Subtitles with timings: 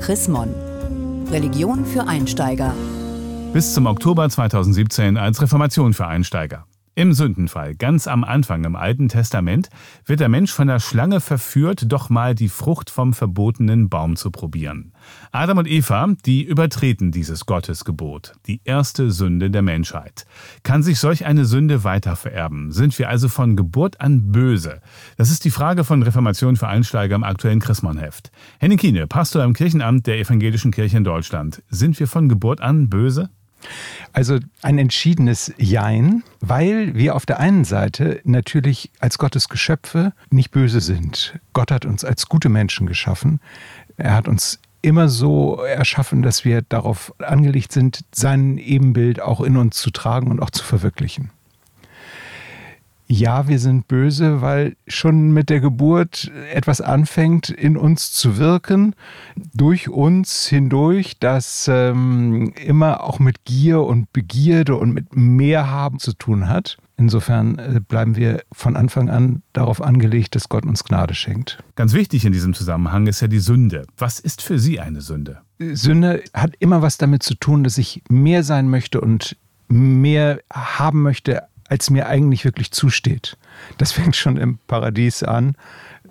[0.00, 0.28] Chris
[1.30, 2.74] Religion für Einsteiger.
[3.52, 6.64] Bis zum Oktober 2017 als Reformation für Einsteiger.
[7.00, 9.70] Im Sündenfall, ganz am Anfang im Alten Testament,
[10.04, 14.30] wird der Mensch von der Schlange verführt, doch mal die Frucht vom verbotenen Baum zu
[14.30, 14.92] probieren.
[15.32, 20.26] Adam und Eva, die übertreten dieses Gottesgebot, die erste Sünde der Menschheit.
[20.62, 22.70] Kann sich solch eine Sünde weiter vererben?
[22.70, 24.82] Sind wir also von Geburt an böse?
[25.16, 28.30] Das ist die Frage von Reformation für Einsteiger im aktuellen Chrismon-Heft.
[28.58, 31.62] Henning Kiene, Pastor im Kirchenamt der Evangelischen Kirche in Deutschland.
[31.70, 33.30] Sind wir von Geburt an böse?
[34.12, 40.50] Also ein entschiedenes Jein, weil wir auf der einen Seite natürlich als Gottes Geschöpfe nicht
[40.50, 41.38] böse sind.
[41.52, 43.40] Gott hat uns als gute Menschen geschaffen.
[43.96, 49.56] Er hat uns immer so erschaffen, dass wir darauf angelegt sind, sein Ebenbild auch in
[49.56, 51.30] uns zu tragen und auch zu verwirklichen
[53.10, 58.94] ja, wir sind böse, weil schon mit der Geburt etwas anfängt in uns zu wirken,
[59.52, 65.98] durch uns hindurch, das ähm, immer auch mit Gier und Begierde und mit mehr haben
[65.98, 66.78] zu tun hat.
[66.96, 71.58] Insofern äh, bleiben wir von Anfang an darauf angelegt, dass Gott uns Gnade schenkt.
[71.74, 73.86] Ganz wichtig in diesem Zusammenhang ist ja die Sünde.
[73.98, 75.38] Was ist für Sie eine Sünde?
[75.58, 81.02] Sünde hat immer was damit zu tun, dass ich mehr sein möchte und mehr haben
[81.02, 83.38] möchte, als mir eigentlich wirklich zusteht.
[83.78, 85.54] Das fängt schon im Paradies an.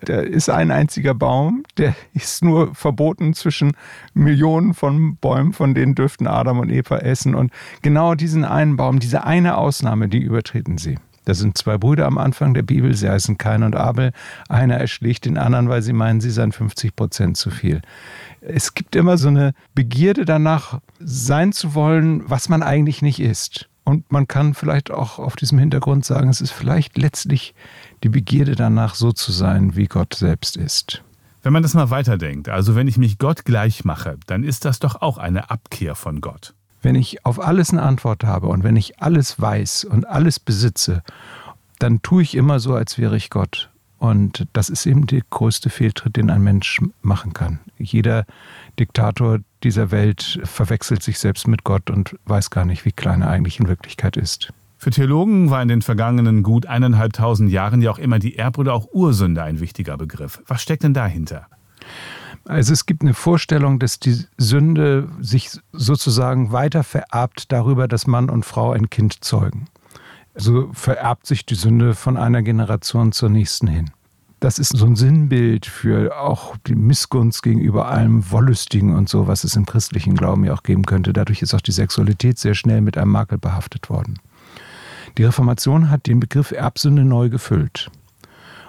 [0.02, 3.74] Da ist ein einziger Baum, der ist nur verboten zwischen
[4.14, 7.36] Millionen von Bäumen, von denen dürften Adam und Eva essen.
[7.36, 10.98] Und genau diesen einen Baum, diese eine Ausnahme, die übertreten sie.
[11.26, 14.14] Da sind zwei Brüder am Anfang der Bibel, sie heißen Kain und Abel.
[14.48, 17.82] Einer erschlägt den anderen, weil sie meinen, sie seien 50 Prozent zu viel.
[18.42, 23.70] Es gibt immer so eine Begierde danach, sein zu wollen, was man eigentlich nicht ist.
[23.90, 27.56] Und man kann vielleicht auch auf diesem Hintergrund sagen, es ist vielleicht letztlich
[28.04, 31.02] die Begierde danach, so zu sein, wie Gott selbst ist.
[31.42, 34.78] Wenn man das mal weiterdenkt, also wenn ich mich Gott gleich mache, dann ist das
[34.78, 36.54] doch auch eine Abkehr von Gott.
[36.84, 41.02] Wenn ich auf alles eine Antwort habe und wenn ich alles weiß und alles besitze,
[41.80, 43.72] dann tue ich immer so, als wäre ich Gott.
[43.98, 47.58] Und das ist eben der größte Fehltritt, den ein Mensch machen kann.
[47.80, 48.28] Jeder
[48.78, 53.30] Diktator dieser Welt verwechselt sich selbst mit Gott und weiß gar nicht, wie klein er
[53.30, 54.54] eigentlich in Wirklichkeit ist.
[54.78, 58.74] Für Theologen war in den vergangenen gut eineinhalbtausend Jahren ja auch immer die Erb- oder
[58.74, 60.42] auch Ursünde ein wichtiger Begriff.
[60.48, 61.48] Was steckt denn dahinter?
[62.46, 68.30] Also es gibt eine Vorstellung, dass die Sünde sich sozusagen weiter vererbt darüber, dass Mann
[68.30, 69.68] und Frau ein Kind zeugen.
[70.36, 73.92] So vererbt sich die Sünde von einer Generation zur nächsten hin.
[74.40, 79.44] Das ist so ein Sinnbild für auch die Missgunst gegenüber allem Wollüstigen und so, was
[79.44, 81.12] es im christlichen Glauben ja auch geben könnte.
[81.12, 84.20] Dadurch ist auch die Sexualität sehr schnell mit einem Makel behaftet worden.
[85.18, 87.92] Die Reformation hat den Begriff Erbsünde neu gefüllt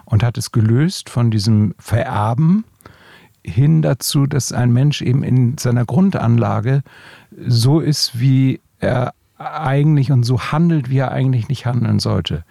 [0.07, 2.65] und hat es gelöst von diesem Vererben
[3.45, 6.83] hin dazu, dass ein Mensch eben in seiner Grundanlage
[7.47, 12.45] so ist, wie er eigentlich und so handelt, wie er eigentlich nicht handeln sollte.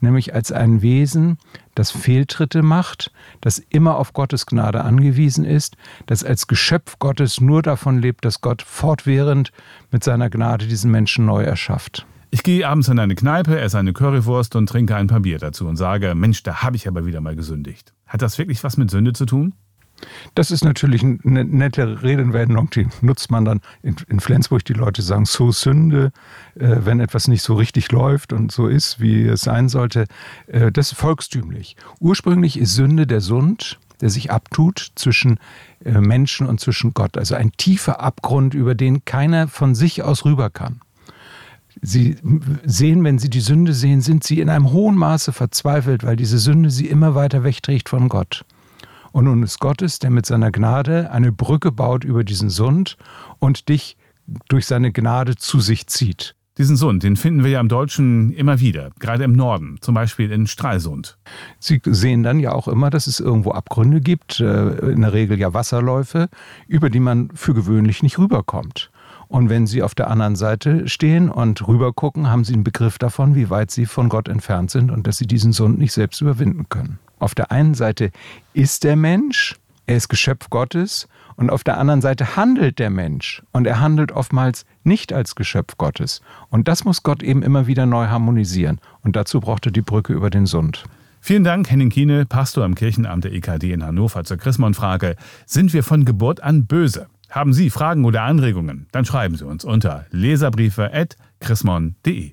[0.00, 1.38] Nämlich als ein Wesen,
[1.74, 5.76] das Fehltritte macht, das immer auf Gottes Gnade angewiesen ist,
[6.06, 9.52] das als Geschöpf Gottes nur davon lebt, dass Gott fortwährend
[9.90, 12.06] mit seiner Gnade diesen Menschen neu erschafft.
[12.30, 15.66] Ich gehe abends in eine Kneipe, esse eine Currywurst und trinke ein paar Bier dazu
[15.68, 17.92] und sage, Mensch, da habe ich aber wieder mal gesündigt.
[18.06, 19.54] Hat das wirklich was mit Sünde zu tun?
[20.34, 24.64] Das ist natürlich eine nette Redewendung, die nutzt man dann in, in Flensburg.
[24.64, 26.12] Die Leute sagen so Sünde,
[26.54, 30.06] äh, wenn etwas nicht so richtig läuft und so ist, wie es sein sollte.
[30.46, 31.76] Äh, das ist volkstümlich.
[32.00, 35.38] Ursprünglich ist Sünde der Sund, der sich abtut zwischen
[35.84, 37.16] äh, Menschen und zwischen Gott.
[37.16, 40.80] Also ein tiefer Abgrund, über den keiner von sich aus rüber kann.
[41.80, 42.16] Sie
[42.64, 46.38] sehen, wenn Sie die Sünde sehen, sind Sie in einem hohen Maße verzweifelt, weil diese
[46.38, 48.44] Sünde Sie immer weiter wegträgt von Gott.
[49.12, 52.96] Und nun ist Gottes, der mit seiner Gnade eine Brücke baut über diesen Sund
[53.38, 53.96] und dich
[54.48, 56.34] durch seine Gnade zu sich zieht.
[56.58, 60.30] Diesen Sund, den finden wir ja im Deutschen immer wieder, gerade im Norden, zum Beispiel
[60.30, 61.16] in Stralsund.
[61.58, 65.38] Sie sehen dann ja auch immer, dass es irgendwo Abgründe gibt, äh, in der Regel
[65.38, 66.28] ja Wasserläufe,
[66.68, 68.90] über die man für gewöhnlich nicht rüberkommt.
[69.28, 73.34] Und wenn Sie auf der anderen Seite stehen und rübergucken, haben Sie einen Begriff davon,
[73.34, 76.68] wie weit Sie von Gott entfernt sind und dass Sie diesen Sund nicht selbst überwinden
[76.68, 76.98] können.
[77.22, 78.10] Auf der einen Seite
[78.52, 79.54] ist der Mensch,
[79.86, 84.12] er ist Geschöpf Gottes, und auf der anderen Seite handelt der Mensch und er handelt
[84.12, 86.20] oftmals nicht als Geschöpf Gottes.
[86.50, 88.80] Und das muss Gott eben immer wieder neu harmonisieren.
[89.02, 90.84] Und dazu braucht er die Brücke über den Sund.
[91.20, 95.14] Vielen Dank, Henning Kiene, Pastor am Kirchenamt der EKD in Hannover zur Chrismon-Frage.
[95.46, 97.06] Sind wir von Geburt an böse?
[97.30, 98.88] Haben Sie Fragen oder Anregungen?
[98.90, 102.32] Dann schreiben Sie uns unter leserbriefe.chrismon.de.